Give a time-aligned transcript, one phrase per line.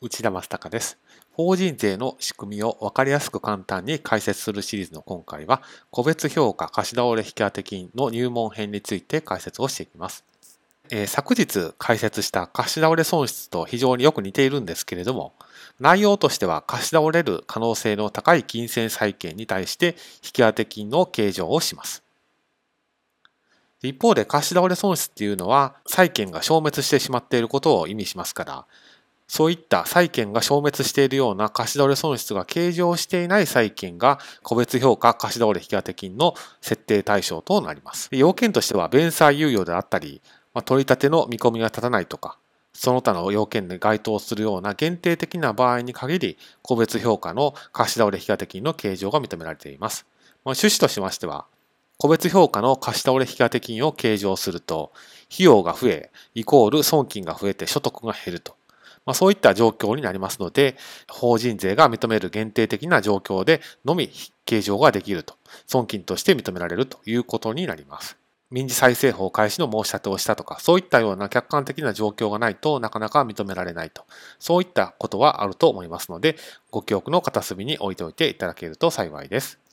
[0.00, 0.96] 内田正孝です。
[1.32, 10.22] 法人税の仕組みを分かりやすく簡単に解説するシリーズの今回は、個別評価貸倒れ引当金の入門編について解説をしていきます。
[10.90, 15.32] えー、昨日解説した貸し倒れ損失と非常によく似ているんですけれども、
[15.80, 22.04] 内容としては貸し倒れる可能性の高い金銭債権に対して引当金の計上をします。
[23.82, 28.66] 一方で貸し倒れ損失っていうのは債権が消滅してしまっていることを意味しますから、
[29.28, 38.08] そういった債権が消滅しているような貸し倒れ損失が計上していない債権が個別評価貸し倒れ引当金の設定対象となります。
[38.10, 40.22] 要件としては弁済猶予であったり、
[40.54, 42.38] まあ、取り立ての見込みが立たないとか、
[42.72, 50.06] その他の要件で該当するような限定的な場合に限り、個別評価の貸し倒れ引当金の計上が認められています。
[50.44, 51.44] まあ、趣旨としましては、
[51.98, 54.92] 個別評価の貸し倒れ引当金を計上すると、
[55.30, 58.57] 費用が増え、イコール損金が増えて所得が減ると。
[59.08, 60.76] まあ、そういった状況になりますので、
[61.08, 64.10] 法人税が認める限定的な状況でのみ
[64.44, 68.18] 計上ができると、損金として認められるということになります。
[68.50, 74.04] 民事再生法開始の申し立てをしたとか、そういったような客観的な状況がないとなかなか認められないと、
[74.38, 76.36] そういったことはあると思いますので、
[76.70, 79.67] ご記憶の片隅に置いておいていただけると幸いです。